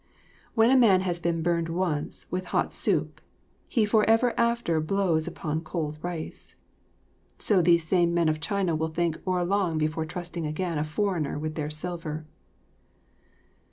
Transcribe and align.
"When 0.55 0.71
a 0.71 0.77
man 0.79 1.01
has 1.01 1.19
been 1.19 1.43
burned 1.43 1.69
once 1.69 2.25
with 2.31 2.45
hot 2.45 2.73
soup 2.73 3.21
he 3.69 3.85
forever 3.85 4.33
after 4.35 4.81
blows 4.81 5.27
upon 5.27 5.61
cold 5.61 5.99
rice"; 6.01 6.55
so 7.37 7.61
these 7.61 7.87
same 7.87 8.11
men 8.11 8.27
of 8.27 8.39
China 8.41 8.75
will 8.75 8.87
think 8.87 9.21
o'erlong 9.27 9.77
before 9.77 10.07
trusting 10.07 10.47
again 10.47 10.79
a 10.79 10.83
foreigner 10.83 11.37
with 11.37 11.53
their 11.53 11.69
silver. 11.69 12.25